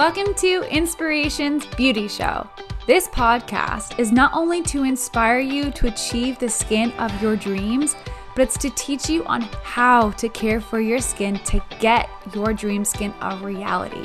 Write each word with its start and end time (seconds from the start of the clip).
Welcome 0.00 0.32
to 0.36 0.62
Inspirations 0.74 1.66
Beauty 1.76 2.08
Show. 2.08 2.48
This 2.86 3.06
podcast 3.08 3.98
is 3.98 4.10
not 4.10 4.32
only 4.32 4.62
to 4.62 4.84
inspire 4.84 5.40
you 5.40 5.70
to 5.72 5.88
achieve 5.88 6.38
the 6.38 6.48
skin 6.48 6.90
of 6.92 7.20
your 7.20 7.36
dreams, 7.36 7.94
but 8.34 8.40
it's 8.40 8.56
to 8.60 8.70
teach 8.70 9.10
you 9.10 9.26
on 9.26 9.42
how 9.62 10.12
to 10.12 10.30
care 10.30 10.58
for 10.58 10.80
your 10.80 11.00
skin 11.00 11.38
to 11.40 11.62
get 11.80 12.08
your 12.34 12.54
dream 12.54 12.82
skin 12.82 13.12
a 13.20 13.36
reality. 13.44 14.02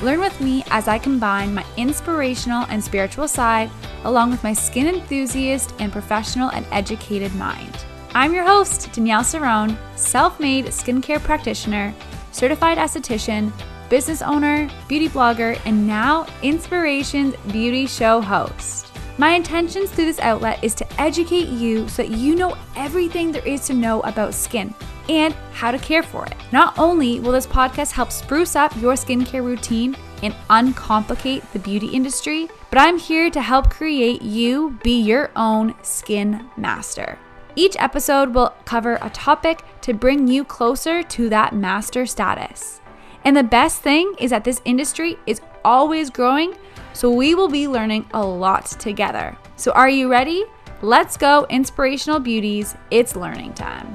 Learn 0.00 0.20
with 0.20 0.40
me 0.40 0.64
as 0.70 0.88
I 0.88 0.98
combine 0.98 1.52
my 1.52 1.66
inspirational 1.76 2.64
and 2.70 2.82
spiritual 2.82 3.28
side 3.28 3.70
along 4.04 4.30
with 4.30 4.42
my 4.42 4.54
skin 4.54 4.86
enthusiast 4.86 5.74
and 5.80 5.92
professional 5.92 6.48
and 6.52 6.64
educated 6.72 7.34
mind. 7.34 7.84
I'm 8.14 8.32
your 8.32 8.44
host, 8.44 8.90
Danielle 8.94 9.20
Cerrone, 9.20 9.76
self 9.98 10.40
made 10.40 10.64
skincare 10.68 11.20
practitioner, 11.20 11.92
certified 12.32 12.78
esthetician, 12.78 13.52
business 13.88 14.22
owner, 14.22 14.70
beauty 14.88 15.08
blogger, 15.08 15.60
and 15.64 15.86
now 15.86 16.26
Inspirations 16.42 17.34
Beauty 17.52 17.86
Show 17.86 18.20
host. 18.20 18.88
My 19.16 19.30
intentions 19.34 19.90
through 19.90 20.06
this 20.06 20.18
outlet 20.18 20.62
is 20.62 20.74
to 20.74 21.00
educate 21.00 21.48
you 21.48 21.88
so 21.88 22.02
that 22.02 22.10
you 22.10 22.34
know 22.34 22.56
everything 22.74 23.30
there 23.30 23.46
is 23.46 23.66
to 23.66 23.74
know 23.74 24.00
about 24.00 24.34
skin 24.34 24.74
and 25.08 25.34
how 25.52 25.70
to 25.70 25.78
care 25.78 26.02
for 26.02 26.26
it. 26.26 26.34
Not 26.50 26.76
only 26.78 27.20
will 27.20 27.32
this 27.32 27.46
podcast 27.46 27.92
help 27.92 28.10
spruce 28.10 28.56
up 28.56 28.74
your 28.76 28.94
skincare 28.94 29.44
routine 29.44 29.96
and 30.22 30.34
uncomplicate 30.50 31.44
the 31.52 31.58
beauty 31.58 31.88
industry, 31.88 32.48
but 32.70 32.78
I'm 32.78 32.98
here 32.98 33.30
to 33.30 33.40
help 33.40 33.70
create 33.70 34.22
you 34.22 34.78
be 34.82 35.00
your 35.00 35.30
own 35.36 35.74
skin 35.82 36.48
master. 36.56 37.18
Each 37.56 37.76
episode 37.78 38.34
will 38.34 38.52
cover 38.64 38.98
a 39.00 39.10
topic 39.10 39.62
to 39.82 39.94
bring 39.94 40.26
you 40.26 40.44
closer 40.44 41.04
to 41.04 41.28
that 41.28 41.54
master 41.54 42.04
status. 42.04 42.80
And 43.26 43.34
the 43.34 43.42
best 43.42 43.80
thing 43.80 44.14
is 44.18 44.30
that 44.30 44.44
this 44.44 44.60
industry 44.66 45.16
is 45.26 45.40
always 45.64 46.10
growing, 46.10 46.54
so 46.92 47.10
we 47.10 47.34
will 47.34 47.48
be 47.48 47.66
learning 47.66 48.06
a 48.12 48.24
lot 48.24 48.66
together. 48.66 49.34
So, 49.56 49.72
are 49.72 49.88
you 49.88 50.10
ready? 50.10 50.44
Let's 50.82 51.16
go, 51.16 51.46
inspirational 51.48 52.20
beauties. 52.20 52.74
It's 52.90 53.16
learning 53.16 53.54
time. 53.54 53.94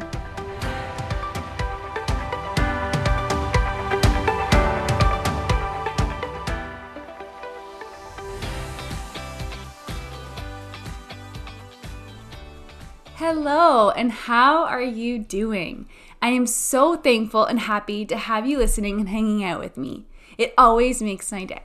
Hello, 13.16 13.92
and 13.92 14.12
how 14.12 14.64
are 14.64 14.82
you 14.82 15.20
doing? 15.20 15.88
I 16.22 16.30
am 16.32 16.48
so 16.48 16.98
thankful 16.98 17.46
and 17.46 17.62
happy 17.62 18.06
to 18.06 18.18
have 18.18 18.46
you 18.46 18.58
listening 18.58 19.00
and 19.00 19.08
hanging 19.08 19.42
out 19.42 19.62
with 19.62 19.78
me. 19.78 20.06
It 20.38 20.54
always 20.58 21.02
makes 21.02 21.32
my 21.32 21.46
day. 21.46 21.64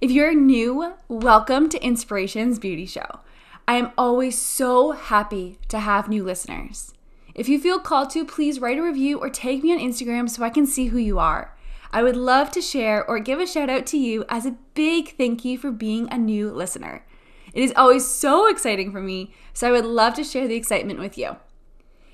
If 0.00 0.12
you're 0.12 0.34
new, 0.34 0.94
welcome 1.08 1.68
to 1.68 1.84
Inspirations 1.84 2.60
Beauty 2.60 2.86
Show. 2.86 3.20
I 3.66 3.74
am 3.74 3.90
always 3.98 4.38
so 4.38 4.92
happy 4.92 5.58
to 5.66 5.80
have 5.80 6.08
new 6.08 6.22
listeners. 6.22 6.94
If 7.34 7.48
you 7.48 7.58
feel 7.60 7.80
called 7.80 8.10
to, 8.10 8.24
please 8.24 8.60
write 8.60 8.78
a 8.78 8.82
review 8.82 9.18
or 9.18 9.30
tag 9.30 9.64
me 9.64 9.72
on 9.72 9.80
Instagram 9.80 10.30
so 10.30 10.44
I 10.44 10.50
can 10.50 10.64
see 10.64 10.86
who 10.86 10.98
you 10.98 11.18
are. 11.18 11.56
I 11.90 12.04
would 12.04 12.16
love 12.16 12.52
to 12.52 12.62
share 12.62 13.04
or 13.04 13.18
give 13.18 13.40
a 13.40 13.48
shout 13.48 13.68
out 13.68 13.84
to 13.86 13.98
you 13.98 14.24
as 14.28 14.46
a 14.46 14.56
big 14.74 15.16
thank 15.16 15.44
you 15.44 15.58
for 15.58 15.72
being 15.72 16.06
a 16.08 16.18
new 16.18 16.52
listener. 16.52 17.04
It 17.52 17.64
is 17.64 17.72
always 17.74 18.06
so 18.06 18.46
exciting 18.48 18.92
for 18.92 19.00
me, 19.00 19.34
so 19.52 19.66
I 19.66 19.72
would 19.72 19.84
love 19.84 20.14
to 20.14 20.24
share 20.24 20.46
the 20.46 20.54
excitement 20.54 21.00
with 21.00 21.18
you. 21.18 21.36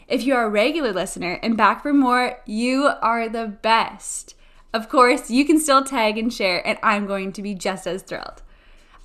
If 0.06 0.24
you 0.24 0.34
are 0.34 0.44
a 0.44 0.50
regular 0.50 0.92
listener 0.92 1.38
and 1.42 1.56
back 1.56 1.83
for 1.83 1.92
more, 1.92 2.41
you 2.47 2.91
are 3.00 3.28
the 3.28 3.47
best. 3.47 4.34
Of 4.72 4.88
course, 4.88 5.30
you 5.30 5.45
can 5.45 5.58
still 5.58 5.84
tag 5.84 6.18
and 6.18 6.33
share, 6.33 6.67
and 6.67 6.79
I'm 6.83 7.06
going 7.06 7.33
to 7.33 7.42
be 7.42 7.55
just 7.55 7.86
as 7.86 8.02
thrilled. 8.02 8.42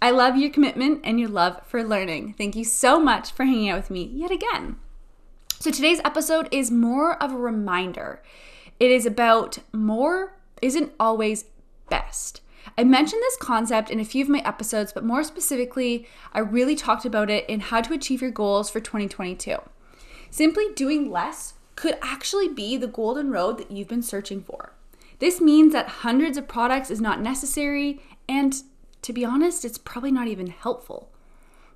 I 0.01 0.12
love 0.12 0.35
your 0.35 0.50
commitment 0.50 1.01
and 1.03 1.19
your 1.19 1.29
love 1.29 1.62
for 1.66 1.84
learning. 1.84 2.34
Thank 2.38 2.56
you 2.56 2.63
so 2.63 3.00
much 3.00 3.31
for 3.31 3.44
hanging 3.44 3.69
out 3.69 3.78
with 3.78 3.90
me 3.90 4.03
yet 4.13 4.31
again. 4.31 4.78
So, 5.59 5.72
today's 5.72 6.01
episode 6.06 6.47
is 6.51 6.72
more 6.72 7.22
of 7.22 7.34
a 7.34 7.38
reminder. 7.38 8.22
It 8.79 8.91
is 8.91 9.06
about 9.06 9.59
more 9.74 10.38
isn't 10.62 10.94
always 11.00 11.45
best. 11.90 12.41
I 12.78 12.84
mentioned 12.84 13.22
this 13.22 13.38
concept 13.38 13.90
in 13.90 14.00
a 14.00 14.06
few 14.06 14.24
of 14.24 14.29
my 14.29 14.40
episodes, 14.40 14.94
but 14.94 15.03
more 15.03 15.24
specifically, 15.24 16.07
I 16.34 16.40
really 16.40 16.75
talked 16.75 17.06
about 17.06 17.29
it 17.29 17.47
in 17.50 17.59
how 17.59 17.81
to 17.81 17.94
achieve 17.94 18.22
your 18.22 18.31
goals 18.31 18.69
for 18.69 18.79
2022. 18.79 19.57
Simply 20.31 20.66
doing 20.75 21.09
less 21.09 21.53
could 21.75 21.97
actually 22.01 22.47
be 22.47 22.78
the 22.78 22.88
golden 22.88 23.31
road 23.31 23.57
that 23.57 23.72
you've 23.72 23.88
been 23.88 24.03
searching 24.03 24.41
for. 24.41 24.73
This 25.19 25.41
means 25.41 25.73
that 25.73 25.88
hundreds 25.88 26.38
of 26.38 26.47
products 26.47 26.90
is 26.90 27.01
not 27.01 27.22
necessary, 27.22 28.01
and 28.28 28.56
to 29.01 29.13
be 29.13 29.25
honest, 29.25 29.66
it's 29.66 29.78
probably 29.78 30.12
not 30.12 30.28
even 30.28 30.47
helpful. 30.47 31.09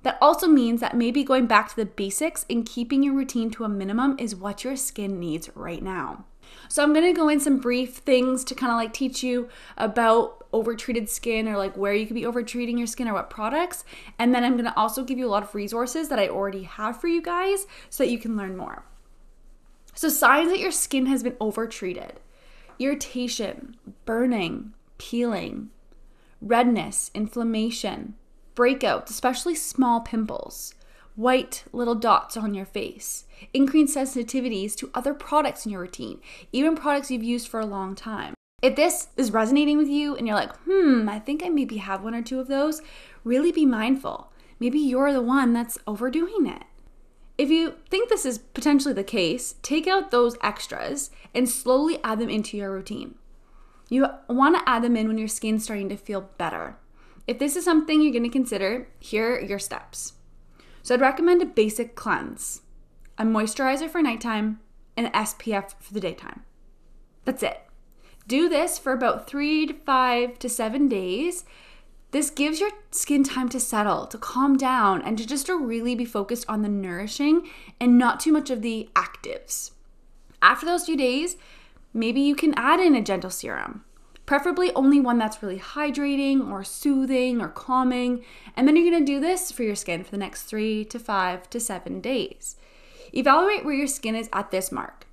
That 0.02 0.18
also 0.20 0.46
means 0.46 0.80
that 0.80 0.96
maybe 0.96 1.24
going 1.24 1.46
back 1.46 1.70
to 1.70 1.76
the 1.76 1.86
basics 1.86 2.44
and 2.50 2.66
keeping 2.66 3.02
your 3.02 3.14
routine 3.14 3.50
to 3.52 3.64
a 3.64 3.68
minimum 3.68 4.16
is 4.18 4.36
what 4.36 4.62
your 4.62 4.76
skin 4.76 5.18
needs 5.18 5.48
right 5.54 5.82
now. 5.82 6.26
So, 6.68 6.82
I'm 6.82 6.92
gonna 6.92 7.12
go 7.12 7.28
in 7.28 7.40
some 7.40 7.58
brief 7.58 7.96
things 7.96 8.44
to 8.44 8.54
kind 8.54 8.72
of 8.72 8.76
like 8.76 8.92
teach 8.92 9.22
you 9.22 9.48
about 9.76 10.46
overtreated 10.52 11.08
skin 11.08 11.48
or 11.48 11.56
like 11.56 11.76
where 11.76 11.94
you 11.94 12.06
could 12.06 12.14
be 12.14 12.22
overtreating 12.22 12.78
your 12.78 12.86
skin 12.86 13.08
or 13.08 13.14
what 13.14 13.28
products. 13.30 13.84
And 14.18 14.34
then 14.34 14.44
I'm 14.44 14.56
gonna 14.56 14.74
also 14.76 15.04
give 15.04 15.18
you 15.18 15.26
a 15.26 15.30
lot 15.30 15.42
of 15.42 15.54
resources 15.54 16.08
that 16.08 16.18
I 16.18 16.28
already 16.28 16.62
have 16.62 17.00
for 17.00 17.08
you 17.08 17.20
guys 17.20 17.66
so 17.90 18.04
that 18.04 18.10
you 18.10 18.18
can 18.18 18.36
learn 18.36 18.56
more. 18.56 18.84
So, 19.94 20.08
signs 20.08 20.50
that 20.50 20.60
your 20.60 20.72
skin 20.72 21.06
has 21.06 21.22
been 21.22 21.36
overtreated 21.40 22.16
irritation, 22.78 23.76
burning, 24.04 24.74
peeling, 24.98 25.70
redness, 26.40 27.10
inflammation, 27.14 28.14
breakouts, 28.56 29.10
especially 29.10 29.54
small 29.54 30.00
pimples 30.00 30.74
white 31.16 31.64
little 31.72 31.94
dots 31.94 32.36
on 32.36 32.54
your 32.54 32.64
face, 32.64 33.24
increased 33.52 33.96
sensitivities 33.96 34.74
to 34.76 34.90
other 34.94 35.14
products 35.14 35.64
in 35.64 35.72
your 35.72 35.82
routine, 35.82 36.20
even 36.52 36.76
products 36.76 37.10
you've 37.10 37.22
used 37.22 37.48
for 37.48 37.60
a 37.60 37.66
long 37.66 37.94
time. 37.94 38.34
If 38.62 38.76
this 38.76 39.08
is 39.16 39.30
resonating 39.30 39.76
with 39.76 39.88
you 39.88 40.16
and 40.16 40.26
you're 40.26 40.36
like, 40.36 40.56
hmm, 40.64 41.08
I 41.08 41.18
think 41.18 41.44
I 41.44 41.48
maybe 41.48 41.76
have 41.76 42.02
one 42.02 42.14
or 42.14 42.22
two 42.22 42.40
of 42.40 42.48
those, 42.48 42.80
really 43.22 43.52
be 43.52 43.66
mindful. 43.66 44.32
Maybe 44.58 44.78
you're 44.78 45.12
the 45.12 45.22
one 45.22 45.52
that's 45.52 45.78
overdoing 45.86 46.46
it. 46.46 46.62
If 47.36 47.50
you 47.50 47.74
think 47.90 48.08
this 48.08 48.24
is 48.24 48.38
potentially 48.38 48.94
the 48.94 49.04
case, 49.04 49.56
take 49.62 49.86
out 49.86 50.10
those 50.10 50.36
extras 50.42 51.10
and 51.34 51.48
slowly 51.48 51.98
add 52.04 52.20
them 52.20 52.30
into 52.30 52.56
your 52.56 52.72
routine. 52.72 53.16
You 53.88 54.06
want 54.28 54.56
to 54.56 54.68
add 54.68 54.82
them 54.82 54.96
in 54.96 55.08
when 55.08 55.18
your 55.18 55.28
skin's 55.28 55.64
starting 55.64 55.88
to 55.90 55.96
feel 55.96 56.30
better. 56.38 56.76
If 57.26 57.38
this 57.38 57.56
is 57.56 57.64
something 57.64 58.00
you're 58.00 58.12
going 58.12 58.22
to 58.22 58.28
consider, 58.30 58.88
here 58.98 59.36
are 59.36 59.40
your 59.40 59.58
steps. 59.58 60.14
So 60.84 60.94
I'd 60.94 61.00
recommend 61.00 61.40
a 61.40 61.46
basic 61.46 61.94
cleanse, 61.94 62.60
a 63.16 63.24
moisturizer 63.24 63.88
for 63.88 64.02
nighttime, 64.02 64.60
and 64.98 65.06
an 65.06 65.12
SPF 65.14 65.72
for 65.80 65.94
the 65.94 65.98
daytime. 65.98 66.42
That's 67.24 67.42
it. 67.42 67.62
Do 68.28 68.50
this 68.50 68.78
for 68.78 68.92
about 68.92 69.26
three 69.26 69.66
to 69.66 69.72
five 69.72 70.38
to 70.40 70.48
seven 70.50 70.86
days. 70.86 71.46
This 72.10 72.28
gives 72.28 72.60
your 72.60 72.70
skin 72.90 73.24
time 73.24 73.48
to 73.48 73.60
settle, 73.60 74.06
to 74.08 74.18
calm 74.18 74.58
down, 74.58 75.00
and 75.00 75.16
to 75.16 75.26
just 75.26 75.46
to 75.46 75.58
really 75.58 75.94
be 75.94 76.04
focused 76.04 76.44
on 76.50 76.60
the 76.60 76.68
nourishing 76.68 77.48
and 77.80 77.96
not 77.96 78.20
too 78.20 78.30
much 78.30 78.50
of 78.50 78.60
the 78.60 78.90
actives. 78.94 79.70
After 80.42 80.66
those 80.66 80.84
few 80.84 80.98
days, 80.98 81.36
maybe 81.94 82.20
you 82.20 82.36
can 82.36 82.52
add 82.58 82.78
in 82.78 82.94
a 82.94 83.00
gentle 83.00 83.30
serum 83.30 83.86
preferably 84.26 84.72
only 84.74 85.00
one 85.00 85.18
that's 85.18 85.42
really 85.42 85.58
hydrating 85.58 86.50
or 86.50 86.64
soothing 86.64 87.40
or 87.40 87.48
calming. 87.48 88.24
And 88.56 88.66
then 88.66 88.76
you're 88.76 88.90
gonna 88.90 89.04
do 89.04 89.20
this 89.20 89.52
for 89.52 89.62
your 89.62 89.74
skin 89.74 90.04
for 90.04 90.10
the 90.10 90.16
next 90.16 90.44
three 90.44 90.84
to 90.86 90.98
five 90.98 91.48
to 91.50 91.60
seven 91.60 92.00
days. 92.00 92.56
Evaluate 93.12 93.64
where 93.64 93.74
your 93.74 93.86
skin 93.86 94.14
is 94.14 94.28
at 94.32 94.50
this 94.50 94.72
mark. 94.72 95.06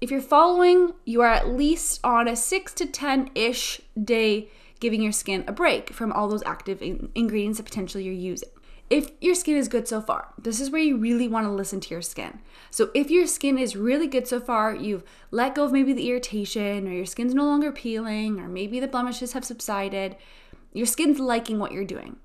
If 0.00 0.10
you're 0.10 0.20
following, 0.20 0.92
you 1.04 1.22
are 1.22 1.32
at 1.32 1.48
least 1.48 2.00
on 2.04 2.28
a 2.28 2.36
six 2.36 2.72
to 2.74 2.86
10 2.86 3.30
ish 3.34 3.80
day 4.02 4.48
giving 4.80 5.02
your 5.02 5.12
skin 5.12 5.42
a 5.48 5.52
break 5.52 5.90
from 5.90 6.12
all 6.12 6.28
those 6.28 6.44
active 6.46 6.80
in- 6.80 7.10
ingredients 7.16 7.58
that 7.58 7.64
potentially 7.64 8.04
you're 8.04 8.12
using 8.12 8.48
if 8.90 9.10
your 9.20 9.34
skin 9.34 9.56
is 9.56 9.68
good 9.68 9.86
so 9.86 10.00
far, 10.00 10.32
this 10.38 10.60
is 10.60 10.70
where 10.70 10.80
you 10.80 10.96
really 10.96 11.28
want 11.28 11.46
to 11.46 11.50
listen 11.50 11.80
to 11.80 11.90
your 11.90 12.02
skin. 12.02 12.40
So, 12.70 12.90
if 12.94 13.10
your 13.10 13.26
skin 13.26 13.58
is 13.58 13.76
really 13.76 14.06
good 14.06 14.26
so 14.26 14.40
far, 14.40 14.74
you've 14.74 15.04
let 15.30 15.54
go 15.54 15.64
of 15.64 15.72
maybe 15.72 15.92
the 15.92 16.08
irritation, 16.08 16.88
or 16.88 16.92
your 16.92 17.06
skin's 17.06 17.34
no 17.34 17.44
longer 17.44 17.70
peeling, 17.70 18.40
or 18.40 18.48
maybe 18.48 18.80
the 18.80 18.88
blemishes 18.88 19.32
have 19.32 19.44
subsided, 19.44 20.16
your 20.72 20.86
skin's 20.86 21.18
liking 21.18 21.58
what 21.58 21.72
you're 21.72 21.84
doing. 21.84 22.16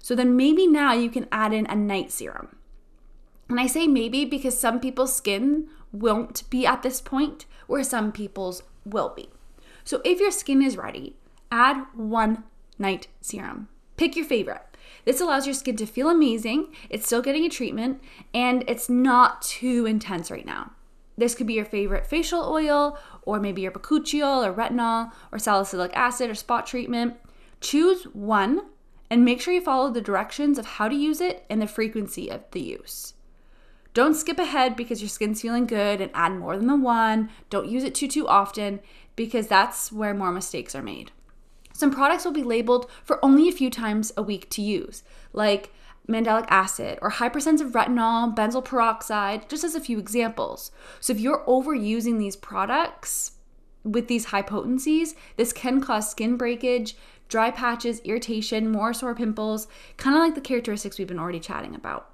So, 0.00 0.14
then 0.16 0.36
maybe 0.36 0.66
now 0.66 0.92
you 0.92 1.08
can 1.08 1.28
add 1.30 1.52
in 1.52 1.66
a 1.66 1.76
night 1.76 2.10
serum. 2.10 2.56
And 3.48 3.60
I 3.60 3.66
say 3.66 3.86
maybe 3.86 4.24
because 4.24 4.58
some 4.58 4.80
people's 4.80 5.14
skin 5.14 5.68
won't 5.92 6.48
be 6.50 6.66
at 6.66 6.82
this 6.82 7.00
point, 7.00 7.46
where 7.68 7.84
some 7.84 8.10
people's 8.10 8.62
will 8.84 9.12
be. 9.14 9.28
So, 9.84 10.00
if 10.04 10.18
your 10.18 10.32
skin 10.32 10.62
is 10.62 10.76
ready, 10.76 11.16
add 11.52 11.86
one 11.94 12.42
night 12.78 13.06
serum. 13.20 13.68
Pick 13.96 14.16
your 14.16 14.24
favorite. 14.24 14.62
This 15.04 15.20
allows 15.20 15.46
your 15.46 15.54
skin 15.54 15.76
to 15.76 15.86
feel 15.86 16.08
amazing, 16.08 16.68
it's 16.88 17.06
still 17.06 17.22
getting 17.22 17.44
a 17.44 17.48
treatment, 17.48 18.00
and 18.32 18.64
it's 18.68 18.88
not 18.88 19.42
too 19.42 19.84
intense 19.84 20.30
right 20.30 20.46
now. 20.46 20.72
This 21.16 21.34
could 21.34 21.46
be 21.46 21.54
your 21.54 21.64
favorite 21.64 22.06
facial 22.06 22.42
oil, 22.42 22.98
or 23.22 23.40
maybe 23.40 23.62
your 23.62 23.72
bakuchiol 23.72 24.46
or 24.46 24.52
retinol, 24.52 25.12
or 25.30 25.38
salicylic 25.38 25.94
acid 25.94 26.30
or 26.30 26.34
spot 26.34 26.66
treatment. 26.66 27.16
Choose 27.60 28.04
one 28.04 28.62
and 29.10 29.24
make 29.24 29.40
sure 29.40 29.52
you 29.52 29.60
follow 29.60 29.90
the 29.90 30.00
directions 30.00 30.58
of 30.58 30.66
how 30.66 30.88
to 30.88 30.94
use 30.94 31.20
it 31.20 31.44
and 31.50 31.60
the 31.60 31.66
frequency 31.66 32.30
of 32.30 32.42
the 32.52 32.60
use. 32.60 33.14
Don't 33.94 34.14
skip 34.14 34.38
ahead 34.38 34.74
because 34.74 35.02
your 35.02 35.08
skin's 35.10 35.42
feeling 35.42 35.66
good 35.66 36.00
and 36.00 36.10
add 36.14 36.32
more 36.32 36.56
than 36.56 36.66
the 36.66 36.76
one. 36.76 37.28
Don't 37.50 37.68
use 37.68 37.84
it 37.84 37.94
too 37.94 38.08
too 38.08 38.26
often 38.26 38.80
because 39.14 39.48
that's 39.48 39.92
where 39.92 40.14
more 40.14 40.32
mistakes 40.32 40.74
are 40.74 40.82
made. 40.82 41.12
Some 41.72 41.90
products 41.90 42.24
will 42.24 42.32
be 42.32 42.42
labeled 42.42 42.90
for 43.04 43.24
only 43.24 43.48
a 43.48 43.52
few 43.52 43.70
times 43.70 44.12
a 44.16 44.22
week 44.22 44.50
to 44.50 44.62
use, 44.62 45.02
like 45.32 45.72
mandelic 46.08 46.46
acid 46.48 46.98
or 47.00 47.10
high 47.10 47.28
percents 47.28 47.60
of 47.60 47.72
retinol, 47.72 48.34
benzoyl 48.34 48.64
peroxide, 48.64 49.48
just 49.48 49.64
as 49.64 49.74
a 49.74 49.80
few 49.80 49.98
examples. 49.98 50.70
So 51.00 51.12
if 51.12 51.20
you're 51.20 51.44
overusing 51.46 52.18
these 52.18 52.36
products 52.36 53.32
with 53.84 54.08
these 54.08 54.26
high 54.26 54.42
potencies, 54.42 55.14
this 55.36 55.52
can 55.52 55.80
cause 55.80 56.10
skin 56.10 56.36
breakage, 56.36 56.96
dry 57.28 57.50
patches, 57.50 58.00
irritation, 58.00 58.70
more 58.70 58.92
sore 58.92 59.14
pimples, 59.14 59.66
kind 59.96 60.16
of 60.16 60.20
like 60.20 60.34
the 60.34 60.40
characteristics 60.40 60.98
we've 60.98 61.08
been 61.08 61.18
already 61.18 61.40
chatting 61.40 61.74
about. 61.74 62.10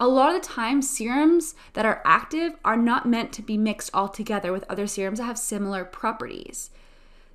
A 0.00 0.08
lot 0.08 0.34
of 0.34 0.42
the 0.42 0.48
time, 0.48 0.82
serums 0.82 1.54
that 1.74 1.86
are 1.86 2.02
active 2.04 2.56
are 2.64 2.76
not 2.76 3.06
meant 3.06 3.32
to 3.32 3.42
be 3.42 3.56
mixed 3.56 3.90
all 3.94 4.08
together 4.08 4.52
with 4.52 4.64
other 4.68 4.86
serums 4.86 5.18
that 5.18 5.26
have 5.26 5.38
similar 5.38 5.84
properties. 5.84 6.70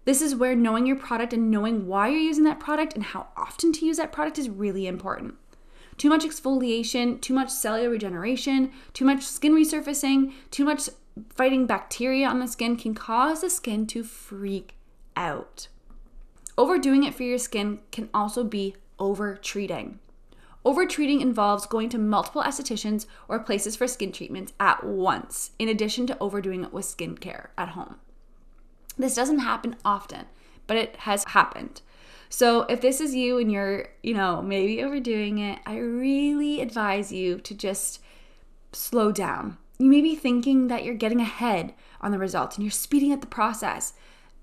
This 0.09 0.23
is 0.23 0.33
where 0.33 0.55
knowing 0.55 0.87
your 0.87 0.95
product 0.95 1.33
and 1.33 1.51
knowing 1.51 1.85
why 1.85 2.07
you're 2.07 2.17
using 2.17 2.43
that 2.45 2.59
product 2.59 2.95
and 2.95 3.03
how 3.03 3.27
often 3.37 3.71
to 3.73 3.85
use 3.85 3.97
that 3.97 4.11
product 4.11 4.39
is 4.39 4.49
really 4.49 4.87
important. 4.87 5.35
Too 5.97 6.09
much 6.09 6.25
exfoliation, 6.25 7.21
too 7.21 7.35
much 7.35 7.51
cellular 7.51 7.91
regeneration, 7.91 8.71
too 8.93 9.05
much 9.05 9.21
skin 9.21 9.53
resurfacing, 9.53 10.33
too 10.49 10.65
much 10.65 10.89
fighting 11.29 11.67
bacteria 11.67 12.27
on 12.27 12.39
the 12.39 12.47
skin 12.47 12.75
can 12.75 12.95
cause 12.95 13.41
the 13.41 13.51
skin 13.51 13.85
to 13.85 14.01
freak 14.01 14.73
out. 15.15 15.67
Overdoing 16.57 17.03
it 17.03 17.13
for 17.13 17.21
your 17.21 17.37
skin 17.37 17.77
can 17.91 18.09
also 18.11 18.43
be 18.43 18.75
over 18.97 19.35
treating. 19.35 19.99
Overtreating 20.65 21.21
involves 21.21 21.67
going 21.67 21.89
to 21.89 21.99
multiple 21.99 22.41
estheticians 22.41 23.05
or 23.27 23.37
places 23.37 23.75
for 23.75 23.87
skin 23.87 24.11
treatments 24.11 24.53
at 24.59 24.83
once, 24.83 25.51
in 25.59 25.69
addition 25.69 26.07
to 26.07 26.17
overdoing 26.19 26.63
it 26.63 26.73
with 26.73 26.85
skincare 26.85 27.49
at 27.59 27.69
home. 27.69 27.97
This 28.99 29.15
doesn't 29.15 29.39
happen 29.39 29.77
often, 29.85 30.25
but 30.67 30.77
it 30.77 30.97
has 30.97 31.23
happened. 31.23 31.81
So 32.29 32.63
if 32.63 32.81
this 32.81 33.01
is 33.01 33.15
you 33.15 33.39
and 33.39 33.51
you're, 33.51 33.87
you 34.03 34.13
know, 34.13 34.41
maybe 34.41 34.83
overdoing 34.83 35.39
it, 35.39 35.59
I 35.65 35.77
really 35.77 36.61
advise 36.61 37.11
you 37.11 37.39
to 37.39 37.55
just 37.55 38.01
slow 38.73 39.11
down. 39.11 39.57
You 39.79 39.89
may 39.89 40.01
be 40.01 40.15
thinking 40.15 40.67
that 40.67 40.83
you're 40.83 40.93
getting 40.93 41.21
ahead 41.21 41.73
on 42.01 42.11
the 42.11 42.19
results 42.19 42.57
and 42.57 42.63
you're 42.63 42.71
speeding 42.71 43.13
up 43.13 43.21
the 43.21 43.27
process. 43.27 43.93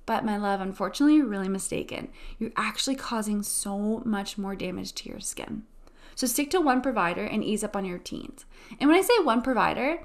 But 0.07 0.25
my 0.25 0.37
love, 0.37 0.61
unfortunately, 0.61 1.17
you're 1.17 1.27
really 1.27 1.49
mistaken. 1.49 2.09
You're 2.39 2.53
actually 2.57 2.97
causing 2.97 3.43
so 3.43 4.03
much 4.05 4.39
more 4.39 4.57
damage 4.57 4.95
to 4.95 5.09
your 5.09 5.21
skin. 5.21 5.65
So 6.15 6.27
stick 6.27 6.51
to 6.51 6.61
one 6.61 6.81
provider 6.81 7.25
and 7.25 7.45
ease 7.45 7.63
up 7.63 7.77
on 7.77 7.85
your 7.85 7.99
routines. 7.99 8.47
And 8.81 8.89
when 8.89 8.99
I 8.99 9.03
say 9.03 9.19
one 9.23 9.43
provider, 9.43 9.99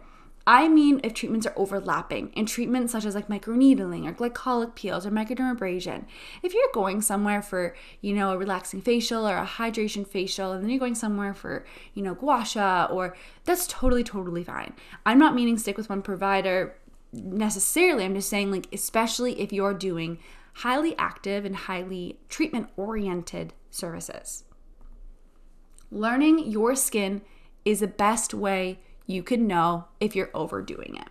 I 0.48 0.68
mean 0.68 1.00
if 1.04 1.14
treatments 1.14 1.46
are 1.46 1.54
overlapping 1.56 2.32
and 2.36 2.48
treatments 2.48 2.92
such 2.92 3.06
as 3.06 3.16
like 3.16 3.28
microneedling 3.28 4.08
or 4.08 4.14
glycolic 4.14 4.76
peels 4.76 5.06
or 5.06 5.12
microdermabrasion. 5.12 6.06
If 6.42 6.54
you're 6.54 6.64
going 6.74 7.02
somewhere 7.02 7.42
for, 7.42 7.76
you 8.02 8.14
know, 8.14 8.32
a 8.32 8.38
relaxing 8.38 8.82
facial 8.82 9.28
or 9.28 9.38
a 9.38 9.46
hydration 9.46 10.06
facial 10.08 10.52
and 10.52 10.64
then 10.64 10.70
you're 10.70 10.80
going 10.80 10.96
somewhere 10.96 11.34
for, 11.34 11.66
you 11.94 12.04
know, 12.04 12.16
gua 12.16 12.44
sha 12.44 12.86
or 12.86 13.16
that's 13.44 13.68
totally 13.68 14.04
totally 14.04 14.44
fine. 14.44 14.74
I'm 15.06 15.20
not 15.20 15.36
meaning 15.36 15.58
stick 15.58 15.78
with 15.78 15.90
one 15.90 16.02
provider 16.02 16.76
necessarily. 17.14 18.04
I'm 18.04 18.16
just 18.16 18.30
saying 18.30 18.52
like 18.52 18.68
especially 18.74 19.40
if 19.40 19.54
you're 19.54 19.74
doing 19.74 20.20
highly 20.54 20.98
active 20.98 21.46
and 21.46 21.56
highly 21.56 22.20
treatment 22.30 22.70
oriented 22.76 23.54
services. 23.70 24.44
Learning 25.92 26.40
your 26.40 26.76
skin 26.76 27.22
is 27.66 27.82
the 27.82 27.88
best 27.88 28.34
way 28.34 28.80
you 29.06 29.24
can 29.24 29.48
know 29.48 29.86
if 30.00 30.16
you're 30.16 30.30
overdoing 30.34 30.96
it. 30.96 31.10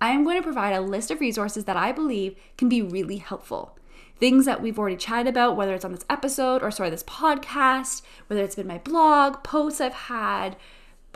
I 0.00 0.10
am 0.10 0.24
going 0.24 0.36
to 0.36 0.42
provide 0.42 0.74
a 0.74 0.80
list 0.80 1.10
of 1.10 1.20
resources 1.20 1.64
that 1.64 1.76
I 1.76 1.92
believe 1.92 2.36
can 2.58 2.68
be 2.68 2.82
really 2.82 3.16
helpful. 3.16 3.78
Things 4.18 4.44
that 4.44 4.60
we've 4.60 4.78
already 4.78 4.96
chatted 4.96 5.26
about, 5.26 5.56
whether 5.56 5.74
it's 5.74 5.84
on 5.84 5.92
this 5.92 6.04
episode 6.10 6.62
or 6.62 6.70
sorry, 6.70 6.90
this 6.90 7.02
podcast, 7.02 8.02
whether 8.26 8.42
it's 8.42 8.54
been 8.54 8.66
my 8.66 8.78
blog, 8.78 9.42
posts 9.42 9.80
I've 9.80 9.94
had, 9.94 10.56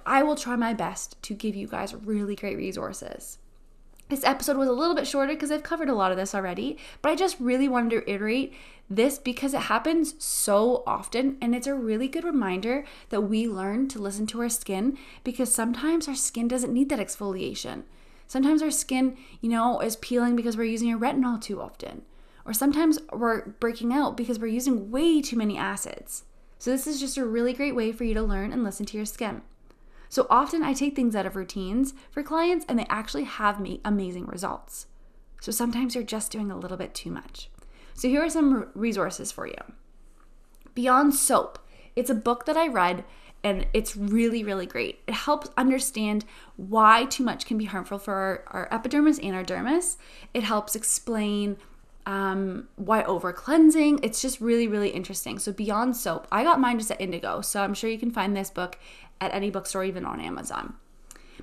I 0.07 0.23
will 0.23 0.37
try 0.37 0.57
my 0.57 0.75
best 0.75 1.23
to 1.25 1.35
give 1.35 1.55
you 1.55 1.67
guys 1.67 1.95
really 1.95 2.35
great 2.35 2.57
resources. 2.57 3.39
This 4.09 4.25
episode 4.25 4.57
was 4.57 4.69
a 4.69 4.73
little 4.73 4.95
bit 4.95 5.07
shorter 5.07 5.35
because 5.35 5.51
I've 5.51 5.63
covered 5.63 5.91
a 5.91 5.95
lot 5.95 6.11
of 6.11 6.17
this 6.17 6.35
already, 6.35 6.79
but 7.03 7.11
I 7.11 7.15
just 7.15 7.39
really 7.39 7.69
wanted 7.69 7.91
to 7.91 8.11
iterate 8.11 8.55
this 8.89 9.19
because 9.19 9.53
it 9.53 9.63
happens 9.63 10.15
so 10.19 10.83
often 10.87 11.37
and 11.43 11.55
it's 11.55 11.67
a 11.67 11.75
really 11.75 12.09
good 12.09 12.25
reminder 12.25 12.87
that 13.11 13.21
we 13.23 13.47
learn 13.47 13.87
to 13.89 13.99
listen 13.99 14.27
to 14.29 14.41
our 14.41 14.49
skin 14.49 14.97
because 15.25 15.53
sometimes 15.53 16.09
our 16.09 16.15
skin 16.15 16.49
doesn't 16.49 16.73
need 16.73 16.89
that 16.89 16.99
exfoliation. 16.99 17.83
Sometimes 18.27 18.63
our 18.63 18.71
skin, 18.71 19.19
you 19.43 19.51
know, 19.51 19.81
is 19.81 19.97
peeling 19.97 20.37
because 20.37 20.57
we're 20.57 20.65
using 20.65 20.93
our 20.93 20.99
retinol 20.99 21.39
too 21.39 21.61
often. 21.61 22.03
Or 22.47 22.55
sometimes 22.55 22.99
we're 23.13 23.47
breaking 23.47 23.93
out 23.93 24.17
because 24.17 24.39
we're 24.39 24.47
using 24.47 24.91
way 24.91 25.21
too 25.21 25.37
many 25.37 25.59
acids. 25.59 26.25
So, 26.59 26.71
this 26.71 26.87
is 26.87 26.99
just 26.99 27.17
a 27.19 27.25
really 27.25 27.53
great 27.53 27.77
way 27.77 27.93
for 27.93 28.05
you 28.05 28.15
to 28.15 28.23
learn 28.23 28.53
and 28.53 28.65
listen 28.65 28.85
to 28.87 28.97
your 28.97 29.07
skin. 29.07 29.43
So 30.09 30.27
often 30.31 30.63
I 30.63 30.73
take 30.73 30.97
things 30.97 31.15
out 31.15 31.27
of 31.27 31.37
routines 31.37 31.95
for 32.11 32.23
clients 32.23 32.65
and 32.69 32.79
they 32.79 32.87
actually 32.89 33.25
have 33.25 33.61
me 33.61 33.81
amazing 33.85 34.27
results. 34.27 34.87
So 35.41 35.53
sometimes 35.53 35.95
you're 35.95 36.05
just 36.05 36.33
doing 36.33 36.51
a 36.51 36.59
little 36.59 36.77
bit 36.77 36.95
too 36.95 37.11
much. 37.11 37.51
So 37.95 38.09
here 38.09 38.23
are 38.23 38.31
some 38.31 38.69
resources 38.75 39.33
for 39.33 39.47
you. 39.47 39.57
Beyond 40.75 41.15
Soap. 41.15 41.59
It's 41.97 42.11
a 42.11 42.15
book 42.15 42.47
that 42.47 42.57
I 42.57 42.69
read 42.69 43.05
and 43.45 43.67
it's 43.73 43.97
really, 43.97 44.43
really 44.43 44.67
great. 44.67 45.01
It 45.07 45.15
helps 45.15 45.51
understand 45.57 46.25
why 46.57 47.05
too 47.05 47.23
much 47.23 47.47
can 47.47 47.57
be 47.57 47.67
harmful 47.67 47.99
for 47.99 48.15
our, 48.15 48.45
our 48.49 48.69
epidermis 48.73 49.19
and 49.21 49.35
our 49.35 49.45
dermis. 49.45 49.97
It 50.35 50.43
helps 50.43 50.75
explain 50.75 51.57
um, 52.09 52.69
why 52.77 53.05
over 53.05 53.33
cleansing. 53.35 54.01
It's 54.03 54.23
just 54.23 54.41
really, 54.41 54.67
really 54.67 54.89
interesting. 54.89 55.39
So, 55.39 55.53
Beyond 55.53 55.95
Soap, 55.95 56.27
I 56.33 56.43
got 56.43 56.59
mine 56.59 56.79
just 56.79 56.91
at 56.91 57.01
Indigo. 57.01 57.43
So, 57.43 57.63
I'm 57.63 57.75
sure 57.75 57.91
you 57.91 57.99
can 57.99 58.11
find 58.11 58.35
this 58.35 58.49
book 58.49 58.79
at 59.21 59.33
any 59.35 59.51
bookstore, 59.51 59.85
even 59.85 60.07
on 60.07 60.19
Amazon. 60.19 60.75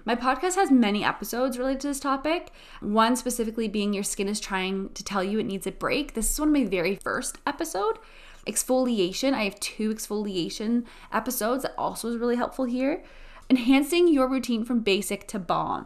My 0.06 0.16
podcast 0.16 0.56
has 0.56 0.72
many 0.72 1.04
episodes 1.04 1.60
related 1.60 1.82
to 1.82 1.88
this 1.89 2.00
topic. 2.00 2.51
One 2.82 3.16
specifically 3.16 3.68
being 3.68 3.94
Your 3.94 4.04
Skin 4.04 4.28
is 4.28 4.39
Trying 4.39 4.89
to 4.89 5.04
Tell 5.04 5.24
You 5.24 5.39
It 5.39 5.46
Needs 5.46 5.68
a 5.68 5.72
Break. 5.72 6.16
This 6.16 6.32
is 6.32 6.39
one 6.39 6.50
of 6.50 6.54
my 6.54 6.66
very 6.66 6.96
first 6.96 7.38
episode. 7.46 8.00
Exfoliation. 8.48 9.34
I 9.34 9.44
have 9.44 9.60
two 9.60 9.94
exfoliation 9.94 10.86
episodes 11.13 11.62
that 11.62 11.75
also 11.78 12.10
is 12.10 12.18
really 12.18 12.36
helpful 12.38 12.66
here. 12.66 13.04
Enhancing 13.51 14.08
your 14.08 14.28
routine 14.28 14.66
from 14.66 14.80
basic 14.80 15.28
to 15.28 15.38
bomb. 15.38 15.86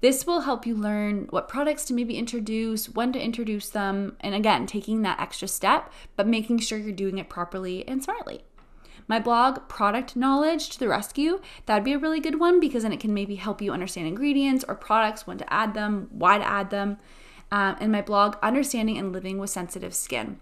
This 0.00 0.26
will 0.26 0.40
help 0.40 0.66
you 0.66 0.74
learn 0.74 1.26
what 1.30 1.48
products 1.48 1.84
to 1.86 1.94
maybe 1.94 2.16
introduce, 2.16 2.88
when 2.88 3.12
to 3.12 3.22
introduce 3.22 3.68
them, 3.68 4.16
and 4.20 4.34
again, 4.34 4.66
taking 4.66 5.02
that 5.02 5.20
extra 5.20 5.46
step, 5.46 5.92
but 6.16 6.26
making 6.26 6.60
sure 6.60 6.78
you're 6.78 6.92
doing 6.92 7.18
it 7.18 7.28
properly 7.28 7.86
and 7.86 8.02
smartly. 8.02 8.42
My 9.06 9.18
blog, 9.18 9.68
Product 9.68 10.16
Knowledge 10.16 10.70
to 10.70 10.78
the 10.78 10.88
Rescue, 10.88 11.40
that'd 11.66 11.84
be 11.84 11.92
a 11.92 11.98
really 11.98 12.20
good 12.20 12.38
one 12.38 12.60
because 12.60 12.84
then 12.84 12.92
it 12.92 13.00
can 13.00 13.12
maybe 13.12 13.34
help 13.34 13.60
you 13.60 13.72
understand 13.72 14.06
ingredients 14.06 14.64
or 14.66 14.74
products, 14.74 15.26
when 15.26 15.36
to 15.38 15.52
add 15.52 15.74
them, 15.74 16.08
why 16.12 16.38
to 16.38 16.48
add 16.48 16.70
them. 16.70 16.96
Um, 17.52 17.76
and 17.80 17.92
my 17.92 18.02
blog, 18.02 18.36
Understanding 18.42 18.96
and 18.96 19.12
Living 19.12 19.38
with 19.38 19.50
Sensitive 19.50 19.94
Skin. 19.94 20.40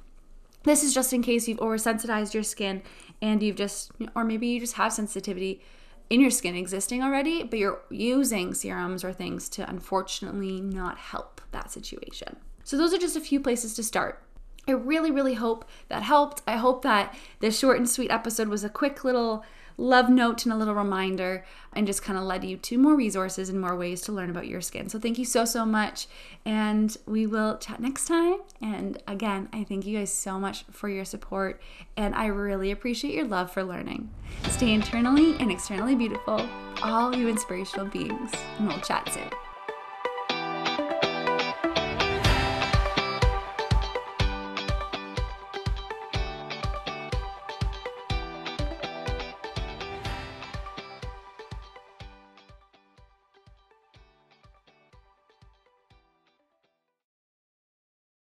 This 0.65 0.85
is 0.85 0.93
just 0.93 1.13
in 1.13 1.23
case 1.23 1.49
you've 1.49 1.59
oversensitized 1.59 2.35
your 2.35 2.43
skin 2.43 2.83
and 3.23 3.43
you've 3.43 3.57
just, 3.57 3.91
or 4.15 4.23
maybe 4.23 4.47
you 4.49 4.61
just 4.61 4.75
have 4.75 4.93
sensitivity 4.93 5.63
in 6.11 6.21
your 6.21 6.31
skin 6.31 6.55
existing 6.55 7.03
already, 7.03 7.43
but 7.43 7.59
you're 7.59 7.83
using 7.91 8.55
serums 8.55 9.05
or 9.05 9.13
things 9.13 9.49
to 9.51 9.69
unfortunately 9.69 10.61
not 10.61 10.99
help 10.99 11.41
that 11.53 11.71
situation. 11.71 12.37
So, 12.65 12.77
those 12.77 12.93
are 12.93 12.99
just 12.99 13.17
a 13.17 13.21
few 13.21 13.41
places 13.41 13.75
to 13.75 13.83
start. 13.83 14.23
I 14.67 14.73
really, 14.73 15.11
really 15.11 15.35
hope 15.35 15.65
that 15.89 16.03
helped. 16.03 16.43
I 16.47 16.57
hope 16.57 16.83
that 16.83 17.15
this 17.41 17.59
short 17.59 17.79
and 17.79 17.89
sweet 17.89 18.11
episode 18.11 18.49
was 18.49 18.65
a 18.65 18.69
quick 18.69 19.03
little 19.03 19.45
love 19.79 20.11
note 20.11 20.45
and 20.45 20.53
a 20.53 20.57
little 20.57 20.75
reminder 20.75 21.45
and 21.73 21.87
just 21.87 22.03
kind 22.03 22.19
of 22.19 22.25
led 22.25 22.45
you 22.45 22.57
to 22.57 22.77
more 22.77 22.97
resources 22.97 23.49
and 23.49 23.61
more 23.61 23.77
ways 23.77 24.03
to 24.03 24.13
learn 24.13 24.29
about 24.29 24.49
your 24.49 24.61
skin. 24.61 24.89
So 24.89 24.99
thank 24.99 25.19
you 25.19 25.25
so, 25.25 25.45
so 25.45 25.65
much. 25.65 26.09
And 26.45 26.95
we 27.07 27.27
will 27.27 27.57
chat 27.59 27.81
next 27.81 28.07
time. 28.07 28.39
And 28.61 29.01
again, 29.07 29.49
I 29.53 29.65
thank 29.65 29.87
you 29.87 29.97
guys 29.97 30.13
so 30.13 30.39
much 30.39 30.65
for 30.71 30.89
your 30.89 31.05
support. 31.05 31.63
And 31.97 32.15
I 32.15 32.27
really 32.27 32.73
appreciate 32.73 33.15
your 33.15 33.27
love 33.27 33.53
for 33.53 33.63
learning. 33.63 34.11
Stay 34.51 34.75
internally 34.75 35.37
and 35.39 35.51
externally 35.51 35.95
beautiful, 35.95 36.47
all 36.83 37.15
you 37.15 37.29
inspirational 37.29 37.87
beings. 37.87 38.33
And 38.59 38.69
we'll 38.69 38.81
chat 38.81 39.09
soon. 39.13 39.48